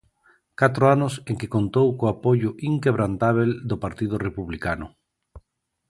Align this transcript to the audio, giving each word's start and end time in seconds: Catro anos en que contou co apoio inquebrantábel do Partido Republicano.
Catro 0.61 0.83
anos 0.95 1.13
en 1.29 1.35
que 1.39 1.51
contou 1.55 1.87
co 1.97 2.05
apoio 2.15 2.49
inquebrantábel 2.73 3.49
do 3.69 3.75
Partido 3.83 4.15
Republicano. 4.27 4.87